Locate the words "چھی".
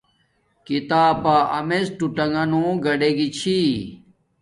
3.37-3.59